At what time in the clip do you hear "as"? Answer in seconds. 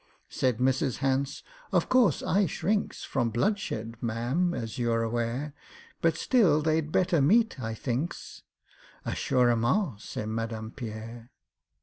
4.55-4.79